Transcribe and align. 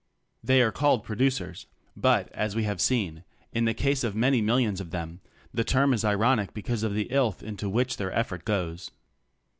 They 0.43 0.63
are 0.63 0.71
called 0.71 1.03
producers, 1.03 1.67
but, 1.95 2.31
as 2.31 2.55
we 2.55 2.63
have 2.63 2.81
seen, 2.81 3.23
in 3.53 3.65
the 3.65 3.75
case 3.75 4.03
of 4.03 4.15
many 4.15 4.41
millions 4.41 4.81
of 4.81 4.89
them 4.89 5.21
the 5.53 5.63
term 5.63 5.93
is 5.93 6.03
ironic 6.03 6.55
because 6.55 6.81
of 6.81 6.95
the 6.95 7.05
"illth" 7.11 7.43
into 7.43 7.69
which 7.69 7.97
their 7.97 8.11
effort 8.11 8.43
goes. 8.43 8.89